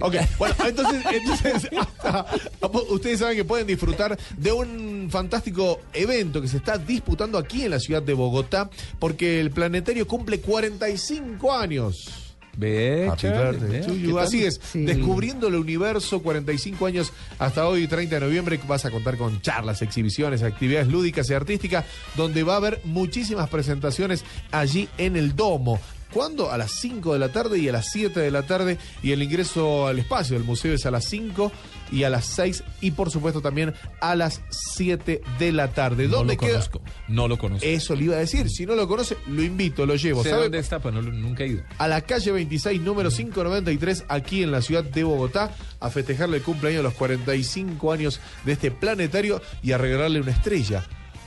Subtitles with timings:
[0.00, 2.26] Ok, bueno, entonces, entonces hasta-
[2.90, 7.70] ustedes saben que pueden disfrutar de un fantástico evento que se está disputando aquí en
[7.70, 12.22] la ciudad de Bogotá, porque el planetario cumple 45 años.
[12.58, 14.14] Ve, Happy chévere, birthday ve, to ¿qué you.
[14.16, 14.24] tal?
[14.24, 14.84] Así es, Sí.
[14.86, 19.82] descubriendo el universo, 45 años hasta hoy, 30 de noviembre, vas a contar con charlas,
[19.82, 21.84] exhibiciones, actividades lúdicas y artísticas,
[22.16, 25.78] donde va a haber muchísimas presentaciones allí en el Domo.
[26.12, 26.50] ¿Cuándo?
[26.50, 28.78] A las 5 de la tarde y a las 7 de la tarde.
[29.02, 31.52] Y el ingreso al espacio del museo es a las 5
[31.92, 36.04] y a las 6 y por supuesto también a las 7 de la tarde.
[36.08, 36.50] No ¿Dónde lo queda?
[36.52, 36.80] conozco.
[37.08, 37.66] No lo conozco.
[37.66, 38.48] Eso le iba a decir.
[38.48, 40.22] Si no lo conoce, lo invito, lo llevo.
[40.22, 40.42] sé ¿Sabe?
[40.44, 41.62] dónde está, pero no lo- nunca he ido.
[41.78, 46.42] a la calle 26, número 593, aquí en la ciudad de Bogotá, a festejarle el
[46.42, 50.84] cumpleaños de los 45 años de este planetario y a regalarle una estrella,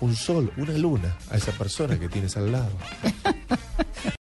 [0.00, 2.72] un sol, una luna a esa persona que tienes al lado.